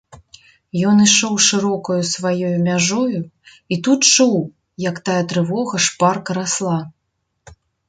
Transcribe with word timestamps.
Ён 0.91 1.01
ішоў 1.07 1.35
шырокаю 1.47 1.97
сваёю 2.13 2.53
мяжою 2.69 3.21
і 3.75 3.79
тут 3.89 3.99
чуў, 4.15 4.35
як 4.89 4.95
тая 5.11 5.21
трывога 5.35 5.85
шпарка 5.89 6.31
расла. 6.41 6.79